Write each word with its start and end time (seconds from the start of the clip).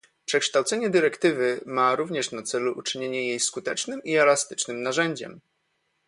Przekształcenie 0.25 0.89
dyrektywy 0.89 1.61
ma 1.65 1.95
również 1.95 2.31
na 2.31 2.43
celu 2.43 2.77
uczynienie 2.79 3.27
jej 3.27 3.39
skutecznym 3.39 4.03
i 4.03 4.15
elastycznym 4.15 4.81
narzędziem 4.81 5.39